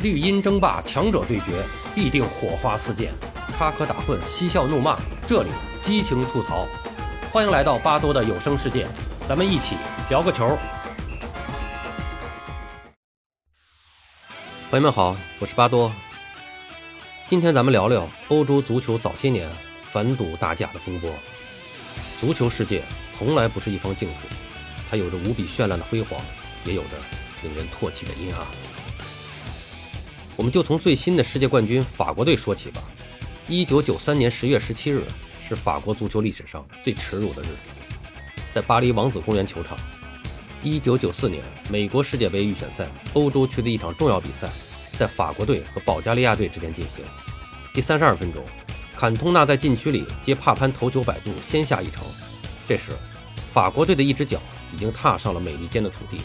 [0.00, 1.60] 绿茵争霸，强者对决，
[1.92, 3.12] 必定火花四溅，
[3.56, 5.48] 插科打诨，嬉笑怒骂，这里
[5.80, 6.68] 激情吐槽。
[7.32, 8.86] 欢迎来到巴多的有声世界，
[9.28, 9.74] 咱们一起
[10.08, 10.56] 聊个球。
[14.70, 15.90] 朋友们好，我是巴多。
[17.26, 19.50] 今天咱们聊聊欧洲足球早些年
[19.84, 21.10] 反赌大假的风波。
[22.20, 22.84] 足球世界
[23.18, 24.14] 从来不是一方净土，
[24.88, 26.20] 它有着无比绚烂的辉煌，
[26.64, 26.90] 也有着
[27.42, 28.46] 令人唾弃的阴暗。
[30.38, 32.80] 我们就从最新的世界冠军法国队说起吧。
[33.48, 35.02] 一九九三年十月十七日
[35.44, 37.96] 是法国足球历史上最耻辱的日子，
[38.54, 39.76] 在巴黎王子公园球场。
[40.62, 44.48] 一九九四年美国世界杯预选赛欧洲区的一场重要比赛，
[44.96, 47.04] 在法国队和保加利亚队之间进行。
[47.74, 48.44] 第三十二分钟，
[48.94, 52.04] 坎通纳在禁区里接帕潘头球摆渡，先下一城。
[52.68, 52.92] 这时，
[53.52, 54.38] 法国队的一只脚
[54.72, 56.20] 已经踏上了美利坚的土地，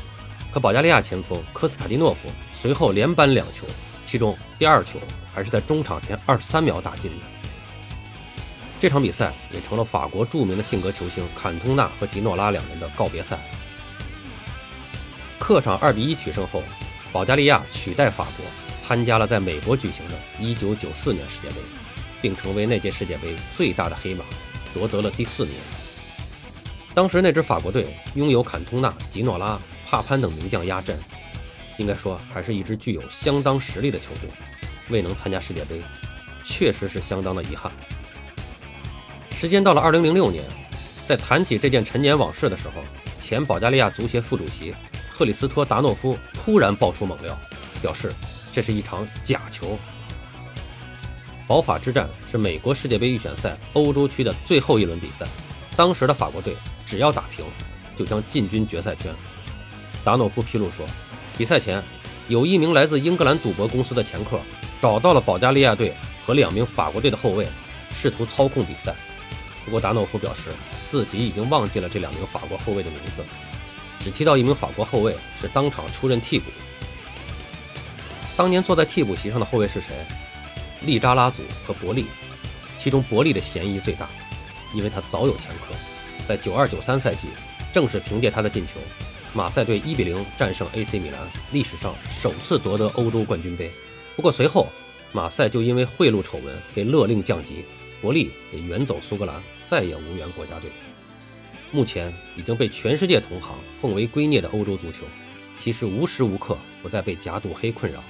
[0.53, 3.65] 可保加利亚前锋科斯塔蒂诺夫随后连扳两球。
[4.13, 4.99] 其中第二球
[5.33, 7.17] 还是在中场前二十三秒打进的。
[8.79, 13.39] 这场比赛也成了法国著名的性格球星坎通纳和吉诺拉两人的告别赛。
[15.39, 16.61] 客场二比一取胜后，
[17.11, 18.45] 保加利亚取代法国
[18.85, 21.55] 参加了在美国举行的1994年世界杯，
[22.21, 24.23] 并成为那届世界杯最大的黑马，
[24.75, 25.55] 夺得了第四名。
[26.93, 30.99] 当时那支法国队拥有坎通纳、吉诺拉、帕潘等名将压阵。
[31.77, 34.29] 应该说，还是一支具有相当实力的球队，
[34.89, 35.81] 未能参加世界杯，
[36.45, 37.71] 确实是相当的遗憾。
[39.31, 40.43] 时间到了2006年，
[41.07, 42.83] 在谈起这件陈年往事的时候，
[43.19, 44.73] 前保加利亚足协副主席
[45.09, 47.35] 赫里斯托达诺夫突然爆出猛料，
[47.81, 48.13] 表示
[48.51, 49.77] 这是一场假球。
[51.47, 55.25] 保法之战是美国世界杯预选赛欧洲区的最后一轮比赛，
[55.75, 57.43] 当时的法国队只要打平，
[57.97, 59.11] 就将进军决赛圈。
[60.03, 60.85] 达诺夫披露说。
[61.37, 61.81] 比赛前，
[62.27, 64.39] 有一名来自英格兰赌博公司的前客
[64.81, 65.93] 找到了保加利亚队
[66.25, 67.47] 和两名法国队的后卫，
[67.95, 68.95] 试图操控比赛。
[69.65, 70.51] 不过达诺夫表示
[70.89, 73.23] 自己已经忘记了这两名法国后卫的名字，
[73.99, 76.51] 只提到一名法国后卫是当场出任替补。
[78.35, 79.87] 当年坐在替补席上的后卫是谁？
[80.81, 82.05] 利扎拉祖和伯利，
[82.77, 84.07] 其中伯利的嫌疑最大，
[84.73, 85.73] 因为他早有前科，
[86.27, 87.27] 在九二九三赛季，
[87.71, 88.73] 正是凭借他的进球。
[89.35, 91.19] 马赛队一比零战胜 AC 米兰，
[91.51, 93.71] 历史上首次夺得欧洲冠军杯。
[94.15, 94.67] 不过随后，
[95.11, 97.65] 马赛就因为贿赂丑闻被勒令降级，
[97.99, 100.69] 伯利也远走苏格兰，再也无缘国家队。
[101.71, 104.99] 目前已经被全世界同行奉为圭臬的欧洲足球，
[105.57, 108.03] 其实无时无刻不在被假赌黑困扰。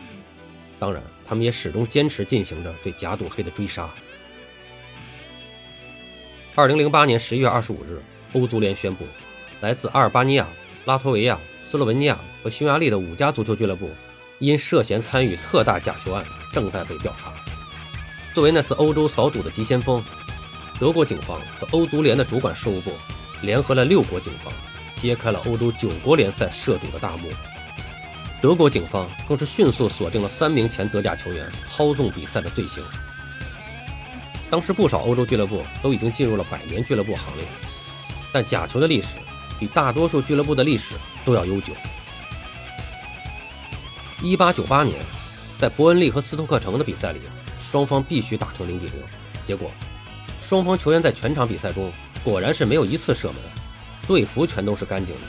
[0.78, 3.90] 当然，他们也始终坚持进行着对假赌黑的追杀。
[6.54, 8.02] 二零零八年十一月二十五日，
[8.34, 9.06] 欧足联宣布，
[9.62, 10.46] 来自阿尔巴尼亚。
[10.86, 13.90] 拉脱维亚、斯洛文尼亚和匈牙利的五家足球俱乐部
[14.40, 17.32] 因涉嫌参与特大假球案正在被调查。
[18.34, 20.04] 作为那次欧洲扫赌的急先锋，
[20.80, 22.92] 德国警方和欧足联的主管事务部
[23.42, 24.52] 联合了六国警方，
[25.02, 27.30] 揭开了欧洲九国联赛涉赌的大幕。
[28.42, 32.84] 德国警方更是迅速锁定了三名前德甲球员操纵比赛的罪行。
[34.50, 37.46] 当时不少欧洲俱乐部都已经进入了百年俱乐部行列，
[38.34, 39.08] 但假球的历史。
[39.60, 41.74] 比大多数俱乐部的历史都要悠久。
[44.22, 45.00] 一八九八年，
[45.60, 47.20] 在伯恩利和斯托克城的比赛里，
[47.72, 48.96] 双方必须打成零比零。
[49.46, 49.70] 结果，
[50.42, 51.92] 双方球员在全场比赛中
[52.24, 53.38] 果然是没有一次射门，
[54.08, 55.22] 队服全都是干净的。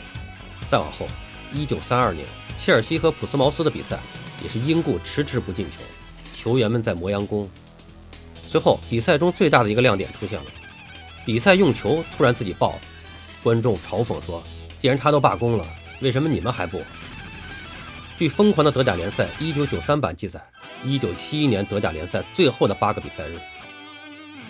[0.69, 1.07] 再往后，
[1.53, 2.25] 一九三二年，
[2.57, 3.99] 切尔西和普斯茅斯的比赛
[4.43, 5.83] 也是因故迟迟不进球，
[6.33, 7.49] 球员们在磨洋工。
[8.47, 10.47] 随后，比赛中最大的一个亮点出现了，
[11.27, 12.81] 比赛用球突然自己爆了。
[13.45, 14.43] 观众嘲讽说
[14.81, 15.67] ：“既然他都罢工了，
[16.01, 16.83] 为什么你们还不？”
[18.19, 19.29] 据《疯狂的德甲联赛》
[19.69, 20.41] 1993版记载
[20.87, 23.39] ，1971年德甲联赛最后的八个比赛日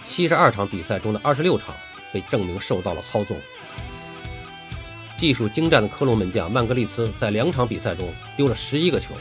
[0.04, 1.74] ，72场比赛中的26场
[2.12, 3.36] 被证明受到了操纵。
[5.16, 9.14] 技术精湛的科隆门将曼格利茨在两场比赛中丢了11个球。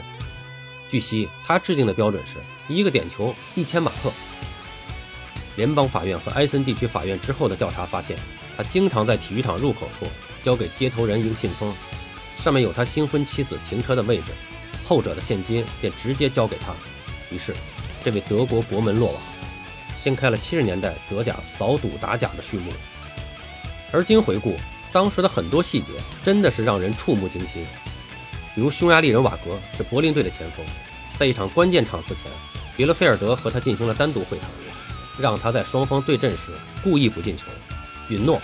[0.88, 2.38] 据悉，他制定的标准是
[2.72, 4.12] 一个点球一千马克。
[5.56, 8.16] 联邦法院和埃森地区法院之后的调查发现。
[8.56, 10.06] 他经常在体育场入口处
[10.42, 11.74] 交给接头人一个信封，
[12.38, 14.24] 上面有他新婚妻子停车的位置，
[14.84, 16.72] 后者的现金便直接交给他。
[17.30, 17.54] 于是，
[18.04, 19.22] 这位德国国门落网，
[20.00, 22.72] 掀开了七十年代德甲扫赌打假的序幕。
[23.90, 24.56] 而今回顾，
[24.92, 25.86] 当时的很多细节
[26.22, 27.64] 真的是让人触目惊心。
[28.54, 30.64] 比如匈牙利人瓦格是柏林队的前锋，
[31.18, 32.24] 在一场关键场次前，
[32.76, 34.48] 比勒菲尔德和他进行了单独会谈，
[35.18, 36.52] 让他在双方对阵时
[36.82, 37.44] 故意不进球。
[38.08, 38.40] 允诺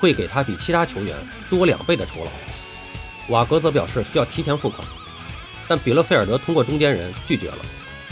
[0.00, 1.16] 会给他比其他球员
[1.48, 2.30] 多两倍的酬劳。
[3.28, 4.86] 瓦格则表示需要提前付款，
[5.66, 7.58] 但比勒菲尔德通过中间人拒绝了，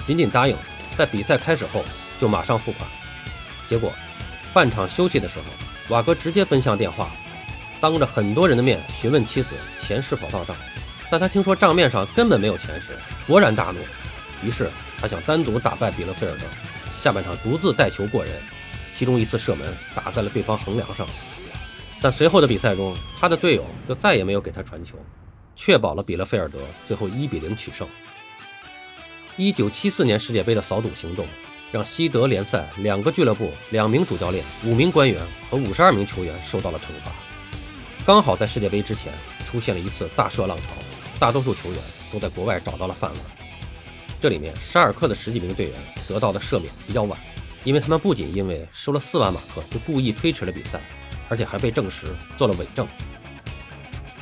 [0.06, 0.56] 仅仅答应
[0.96, 1.84] 在比赛开始后
[2.20, 2.88] 就马上付款。
[3.68, 3.92] 结果，
[4.52, 5.44] 半场休息的时候，
[5.88, 7.10] 瓦格直接奔向电话，
[7.80, 9.50] 当着很多人的面询问妻子
[9.80, 10.56] 钱是否到账。
[11.10, 12.98] 但他听说账面上根本没有钱时，
[13.28, 13.78] 勃然大怒。
[14.42, 14.68] 于是
[15.00, 16.44] 他想单独打败比勒菲尔德，
[16.96, 18.32] 下半场独自带球过人，
[18.96, 21.06] 其中一次射门打在了对方横梁上。
[22.00, 24.96] 但随后的比赛中，他的队友就再也没有给他传球。
[25.56, 27.86] 确保了比勒菲尔德最后一比零取胜。
[29.36, 31.26] 一九七四年世界杯的扫赌行动，
[31.70, 37.12] 让西德联赛两个俱乐部、两名主教练、五名官员和五十二名球员受到了惩罚。
[38.04, 39.12] 刚好在世界杯之前
[39.44, 40.64] 出现了一次大赦浪潮，
[41.18, 41.80] 大多数球员
[42.12, 43.20] 都在国外找到了饭碗。
[44.20, 45.74] 这里面沙尔克的十几名队员
[46.08, 47.18] 得到的赦免比较晚，
[47.64, 50.78] 因为他们不仅因为收了四万马克就故意推迟了比赛，
[51.28, 52.06] 而且还被证实
[52.36, 52.86] 做了伪证。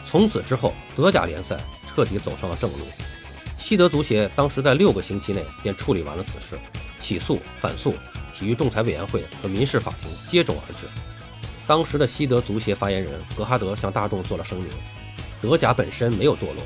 [0.04, 2.86] 从此之后，德甲联赛彻底走上了正路。
[3.58, 6.60] 西德足协当时在六个星期内便处理完了此事，
[6.98, 7.94] 起诉、反诉、
[8.32, 10.86] 体育仲裁委员会和民事法庭接踵而至。
[11.66, 14.68] 当时的西德足协发言人格哈德向大众做了声明：
[15.40, 16.56] 德甲本身没有堕落，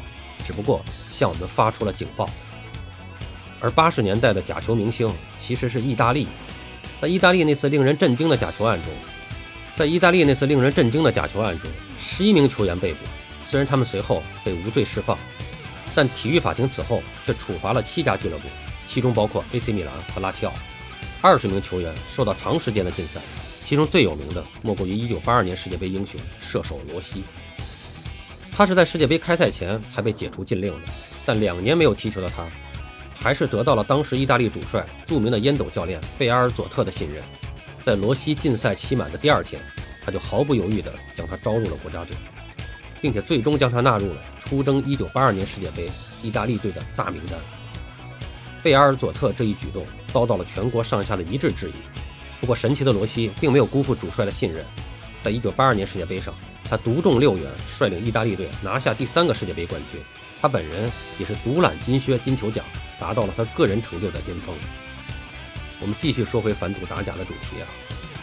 [0.44, 2.28] 只不过向我们发出了警报。
[3.60, 6.26] 而八十年代的假球明星其实是意大利，
[7.00, 8.90] 在意大利那次令人震惊的假球案中，
[9.74, 11.70] 在意大利那次令人震惊的假球案中，
[12.00, 13.00] 十一名球员被捕。
[13.48, 15.16] 虽然他们随后被无罪释放，
[15.94, 18.48] 但体育法庭此后却处罚了七家俱乐部，
[18.86, 20.52] 其中包括 AC 米兰和拉齐奥。
[21.20, 23.20] 二十名球员受到长时间的禁赛，
[23.62, 27.22] 其中最有名的莫过于1982年世界杯英雄射手罗西。
[28.50, 30.92] 他是在世界杯开赛前才被解除禁令的，
[31.26, 32.42] 但两年没有踢球的他，
[33.18, 37.22] 还是得到了当时意大利主帅、著名的烟斗教练贝阿尔佐特的信任。
[37.82, 39.60] 在罗西禁赛期满的第二天，
[40.04, 42.16] 他就毫不犹豫地将他招入了国家队。
[43.00, 45.88] 并且最终将他纳入了出征1982年世界杯
[46.22, 47.38] 意大利队的大名单。
[48.62, 51.74] 贝阿尔佐特这一举动遭到了全国上下的一致质疑。
[52.40, 54.64] 不过，神奇的罗西并没有辜负主帅的信任，
[55.22, 56.34] 在1982年世界杯上，
[56.68, 60.00] 他独中六元，率领意大利队拿下第三个世界杯冠军。
[60.46, 60.88] 他本人
[61.18, 62.64] 也是独揽金靴、金球奖，
[63.00, 64.54] 达到了他个人成就的巅峰。
[65.80, 67.66] 我们继续说回反赌打假的主题啊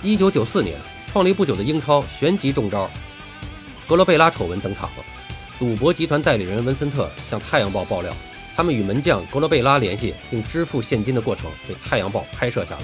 [0.05, 0.79] ！1994年
[1.11, 2.89] 创立不久的英超旋即中招。
[3.89, 5.03] 格罗贝拉丑闻登场了。
[5.59, 8.15] 赌博集团代理人文森特向《太阳报》爆料，
[8.55, 12.83] 他们与门将格罗贝拉联系并支付现金的过程被《太阳报》拍摄下来。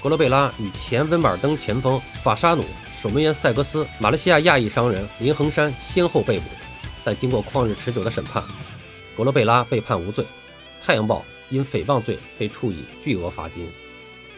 [0.00, 2.64] 格罗贝拉与前温布尔登前锋法沙努、
[3.02, 6.44] 守门员塞格斯、马来西亚亚裔商人林恒山先后被捕，
[7.10, 8.40] 但经过旷日持久的审判，
[9.16, 10.22] 格罗贝拉被判无罪。
[10.80, 13.66] 《太阳报》因诽谤罪被处以巨额罚金。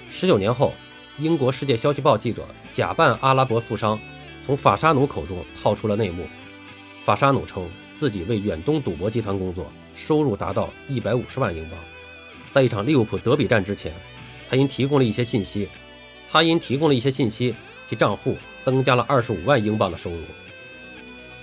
[0.09, 0.73] 十九年后，
[1.19, 4.01] 英国《世界消息报》记者假扮阿拉伯富商。
[4.47, 6.27] 从法沙努口中套出了内幕。
[6.99, 11.79] 法沙努称自己为远东赌博集团工作，收入达到一百五十万英镑。
[12.51, 13.93] 在一场利物浦德比战之前，
[14.49, 15.69] 他因提供了一些信息，
[16.31, 17.55] 他因提供了一些信息，
[17.87, 20.17] 其账户增加了二十五万英镑的收入。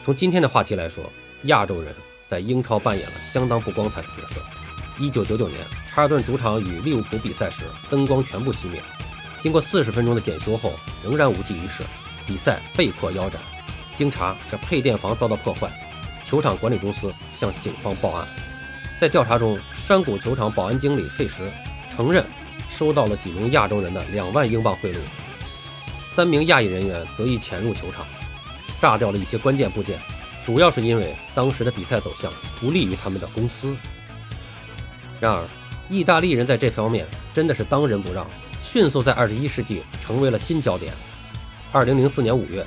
[0.04, 1.04] 从今天的话题来说，
[1.44, 1.94] 亚洲人
[2.28, 4.42] 在英超扮演了相当不光彩的角色。
[4.98, 8.82] 一九九九年，查尔顿主场与利物浦比赛时，灯光全部熄灭，
[9.42, 10.74] 经过四十分钟的检修后，
[11.04, 11.84] 仍然无济于事。
[12.26, 13.42] 比赛被迫腰斩，
[13.98, 15.70] 经查是配电房遭到破坏，
[16.24, 18.28] 球场管理公司向警方报案。
[19.00, 21.38] 在调查中，山谷球场保安经理费什
[21.96, 22.24] 承认
[22.70, 24.98] 收到了几名亚洲人的两万英镑贿赂，
[26.04, 28.06] 三名亚裔人员得以潜入球场，
[28.80, 30.00] 炸掉了一些关键部件，
[30.46, 33.76] 主要是因为当时的比赛走向不利于他们的公司。
[35.20, 35.44] 然而，
[35.90, 38.26] 意大利人在这方面真的是当仁不让，
[38.62, 40.94] 迅速在二十一世纪成为了新焦点。
[41.72, 42.66] 二零零四年五月，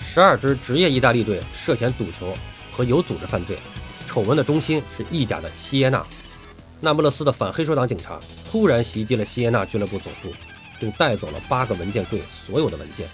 [0.00, 2.32] 十二支职业意大利队涉嫌赌球
[2.72, 3.58] 和有组织犯罪，
[4.06, 6.04] 丑闻的中心是意甲的锡耶纳。
[6.80, 10.32] 那不勒斯的反黑手党警察突然袭击了锡耶纳俱乐部总部，
[10.78, 13.08] 并带走了八个文件柜所有的文件。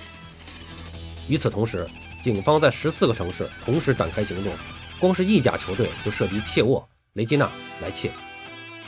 [1.27, 1.87] 与此同时，
[2.25, 4.51] 警方在十四个城市同时展开行动，
[4.99, 7.47] 光是意甲球队就涉及切沃、雷吉纳、
[7.83, 8.11] 莱切。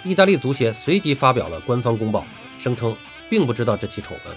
[0.02, 2.24] 意大利足协随即发表了官方公报，
[2.58, 2.96] 声称
[3.28, 4.34] 并不知道这起丑闻。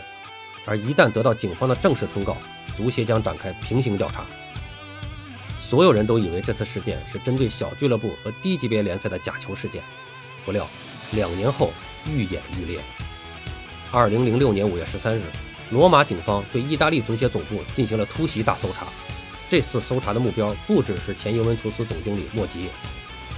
[0.65, 2.35] 而一旦得到警方的正式通告，
[2.75, 4.25] 足协将展开平行调查。
[5.57, 9.81] 所有人都以为这次事件是针对小俱乐部和低级别联赛的假球事件，
[10.43, 10.67] 不料
[11.13, 11.71] 两年后
[12.05, 12.81] 愈演愈烈。
[13.93, 15.21] 二零零六年五月十三日，
[15.69, 18.87] 罗马警方对意大利足协总部进行了突袭大搜查。
[19.49, 22.69] 这次搜查的目标不只是前尤文图斯总经理莫吉，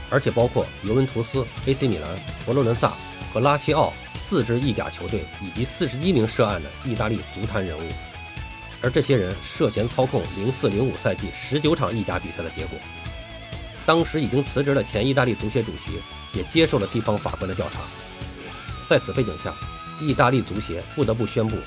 [0.09, 2.09] 而且包括尤文图斯、AC 米兰、
[2.45, 2.93] 佛罗伦萨
[3.33, 3.93] 和拉齐奥。
[4.13, 7.81] 四支意甲球队以及四十一名涉案的意大利足坛人物，
[8.81, 12.79] 而这些人涉嫌操控零四零五赛季十九场意甲比赛的结果。
[13.85, 15.99] 当时已经辞职的前意大利足协主席
[16.31, 17.81] 也接受了地方法官的调查。
[18.87, 19.53] 在此背景下，
[19.99, 21.57] 意大利足协不得不宣布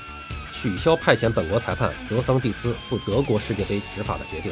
[0.65, 4.51] 取消派遣本国裁判德桑蒂斯赴德国世界杯执法的决定，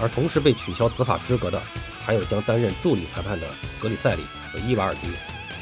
[0.00, 1.62] 而同时被取消执法资格的
[2.04, 3.46] 还有将担任助理裁判的
[3.80, 5.06] 格里塞里和伊瓦尔迪，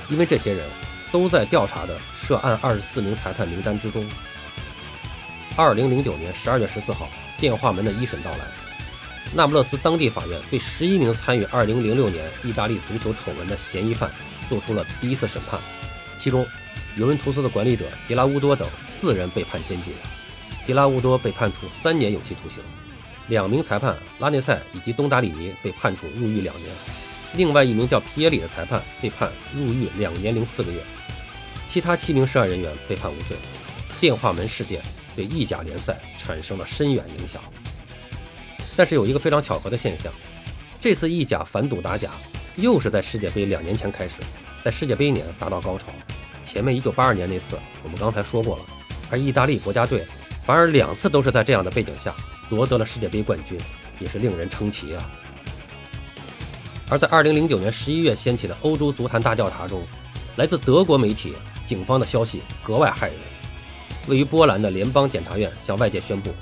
[0.08, 0.66] 因为这些人
[1.10, 4.02] 都在调查的涉案二十四名裁判名单之中。
[5.56, 7.06] 二零零九年十二月十四号，
[7.38, 8.46] 电话门的一审到来，
[9.34, 14.10] 那不勒斯当地法院对十一名参与二零零六年意大利足球丑闻的嫌疑犯
[14.48, 15.60] 做出了第一次审判，
[16.18, 16.46] 其中。
[16.96, 19.94] 尤文图斯的管理者迪拉乌多等四人被判监禁，
[20.66, 22.62] 迪拉乌多被判处三年有期徒刑，
[23.28, 26.68] 两名裁判拉内塞以及东达里尼被判处入狱两年，
[27.34, 30.82] 另外一名叫皮耶里的裁判被判入狱两年零四个月，
[31.66, 33.36] 其他七名涉案人员被判无罪。
[33.98, 34.82] 电话门事件
[35.16, 37.40] 对意甲联赛产生了深远影响，
[38.76, 40.12] 但是有一个非常巧合的现象，
[40.78, 42.10] 这次意甲反赌打假
[42.56, 44.14] 又是在世界杯两年前开始，
[44.62, 45.86] 在世界杯年达到高潮。
[46.52, 48.62] 前面一九八二年那次，我们刚才说过了，
[49.10, 50.04] 而意大利国家队
[50.44, 52.14] 反而两次都是在这样的背景下
[52.50, 53.58] 夺得了世界杯冠军，
[53.98, 55.02] 也是令人称奇啊。
[56.90, 59.82] 而在二零零九年十一月掀起的欧洲足坛大调查中，
[60.36, 61.32] 来自德国媒体、
[61.64, 63.16] 警方的消息格外骇人。
[64.08, 66.34] 位于波兰的联邦检察院向外界宣布，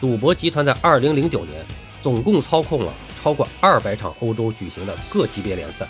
[0.00, 1.64] 赌博集团在二零零九年
[2.00, 2.92] 总共操控了
[3.22, 5.86] 超过二百场欧洲举行的各级别联赛。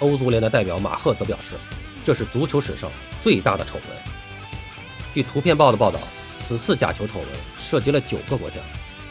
[0.00, 1.56] 欧足联的代表马赫则表示。
[2.08, 2.90] 这是足球史上
[3.22, 3.84] 最大的丑闻。
[5.12, 6.00] 据《图片报》的报道，
[6.38, 8.56] 此次假球丑闻涉及了九个国家，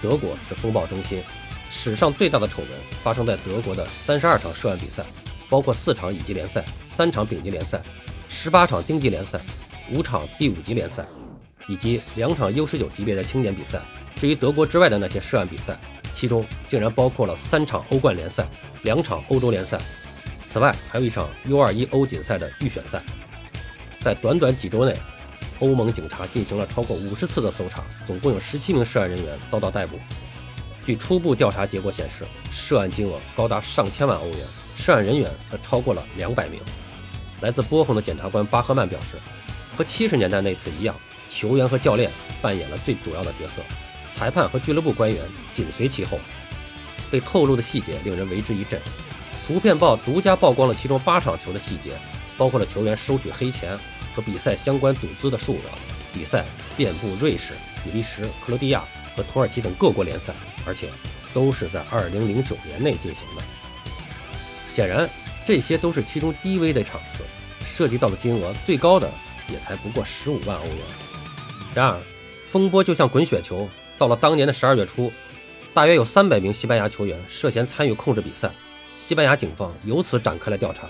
[0.02, 1.22] 德国是风暴中心。
[1.70, 2.72] 史上最大的丑闻
[3.04, 5.04] 发生在德国的三十二场涉案比赛，
[5.48, 7.80] 包括四场乙级联赛、三场丙级联赛、
[8.30, 9.40] 十八场丁级联赛、
[9.92, 11.06] 五场第五级联赛，
[11.68, 13.80] 以及两场 U 十九级别的青年比赛。
[14.16, 15.78] 至于德国之外的那些涉案比赛，
[16.16, 18.48] 其中竟然包括了三场欧冠联赛、
[18.82, 19.80] 两场欧洲联赛。
[20.48, 23.02] 此外，还有一场 U21 欧锦赛的预选赛。
[24.02, 24.98] 在短短几周内，
[25.60, 30.00] 欧盟警察进行了超过五十次的搜查，总共有十七名涉案人员遭到逮捕。
[30.86, 34.40] 据初步调查结果显示，涉案金额高达上千万欧元，
[34.78, 36.62] 涉案人员则超过了两百名。
[37.42, 39.18] 来自波鸿的检察官巴赫曼表示，
[39.76, 40.96] 和七十年代那次一样，
[41.30, 42.10] 球员和教练
[42.42, 43.62] 扮演了最主要的角色，
[44.16, 46.18] 裁判和俱乐部官员紧随其后。
[47.12, 48.80] 被透露的细节令人为之一振。
[49.48, 51.94] 图片报独家曝光了其中八场球的细节，
[52.38, 53.80] 包括了球员收取黑钱
[54.14, 55.62] 和比赛相关赌资的数额。
[56.14, 56.44] 比赛
[56.76, 58.84] 遍布瑞士、比利时、克罗地亚
[59.16, 60.34] 和土耳其等各国联赛，
[60.66, 60.90] 而且
[61.34, 62.10] 都是在2009
[62.66, 63.42] 年内进行的。
[64.68, 65.10] 显然，
[65.46, 67.24] 这些都是其中低微的场次，
[67.64, 69.10] 涉及到的金额最高的
[69.50, 70.78] 也才不过15万欧元。
[71.74, 72.02] 然而，
[72.46, 75.10] 风波就像滚雪球，到了当年的12月初，
[75.74, 78.52] 大约有300名西班牙球员涉嫌参与控制比赛。
[79.08, 80.86] 西班牙警方由此展开了调查。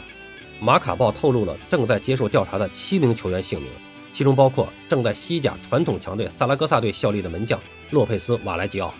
[0.60, 3.70] 马卡报透露了正在接受调查的七名球员姓名，
[4.12, 7.60] 其中包括正在西甲传统强队萨拉戈萨队效力的门将
[7.92, 8.92] 洛佩斯·瓦莱吉奥。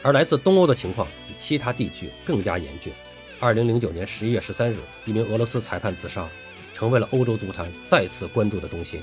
[0.00, 2.90] 而来自东欧的情况比其他地区更加严峻。
[3.38, 6.26] 二零零九年十一月十三日，一名俄罗斯裁判自杀，
[6.72, 9.02] 成为了欧洲足坛再次关注的中心。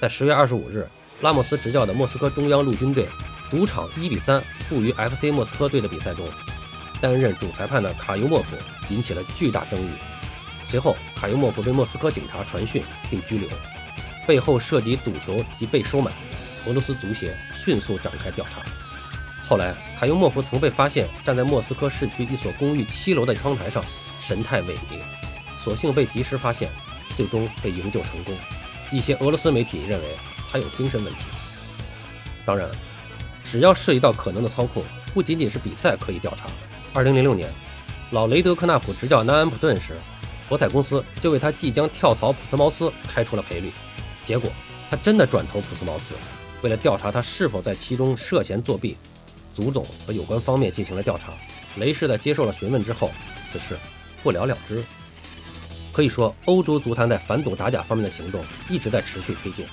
[0.00, 0.88] 在十月二十五日，
[1.20, 3.06] 拉莫斯执教的莫斯科中央陆军队
[3.50, 6.26] 主场一比三负于 FC 莫斯科队的比赛中。
[7.00, 8.56] 担任主裁判的卡尤莫夫
[8.88, 9.88] 引起了巨大争议。
[10.68, 13.48] 随后，卡尤莫夫被莫斯科警察传讯并拘留，
[14.26, 16.10] 背后涉及赌球及被收买。
[16.66, 18.60] 俄罗斯足协迅速展开调查。
[19.48, 23.80] 后来，卡尤莫夫曾被发现站在莫斯科市区一所公寓七楼的窗台上，
[24.20, 24.98] 神态萎靡，
[25.62, 26.68] 所幸被及时发现，
[27.16, 28.36] 最终被营救成功。
[28.90, 30.06] 一些俄罗斯媒体认为
[30.50, 31.20] 他有精神问题。
[32.44, 32.68] 当然，
[33.44, 34.82] 只要涉及到可能的操控，
[35.14, 36.46] 不仅仅是比赛可以调查。
[36.96, 37.46] 二零零六年，
[38.12, 39.98] 老雷德克纳普执教南安普顿时，
[40.48, 43.70] 博彩公司就为他即将跳槽普斯茅斯开出了赔率。
[44.24, 44.50] 结果
[44.88, 46.14] 他真的转投普斯茅斯。
[46.62, 48.96] 为了调查他是否在其中涉嫌作弊，
[49.54, 51.34] 足总和有关方面进行了调查。
[51.76, 53.10] 雷士在接受了询问之后，
[53.46, 53.76] 此事
[54.22, 54.82] 不了了之。
[55.92, 59.66] 可以说，欧洲足坛在反赌打假方面的行动一直在持续推进。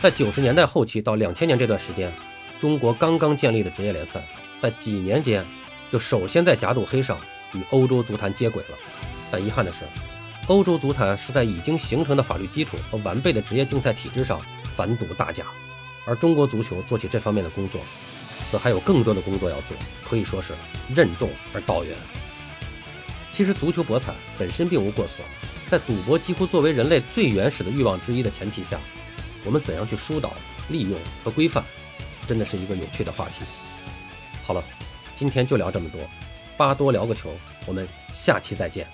[0.00, 2.12] 在九十年代后期到两千年这段时间，
[2.60, 4.24] 中国刚刚建立的职业联赛，
[4.60, 5.44] 在几年间。
[5.92, 7.18] 就首先在假赌黑上
[7.52, 8.78] 与欧洲足坛接轨了，
[9.30, 9.80] 但遗憾的是，
[10.46, 14.40] 欧洲足坛是在已经形成的法律基础和完备的职业竞赛体制上
[14.74, 15.44] 反赌大假，
[16.06, 17.78] 而中国足球做起这方面的工作，
[18.50, 20.54] 则还有更多的工作要做，可以说是
[20.94, 21.94] 任重而道远。
[23.30, 25.22] 其实，足球博彩本身并无过错，
[25.68, 28.80] 在赌博几乎作为人类最原始的欲望之一的前提下，
[29.44, 30.32] 我们怎样去疏导、
[30.70, 31.62] 利用和规范，
[32.26, 33.44] 真的是一个有趣的话题。
[34.46, 34.64] 好了。
[35.22, 36.00] 今天就聊这么多，
[36.56, 37.30] 巴多聊个球，
[37.64, 38.84] 我们下期再见。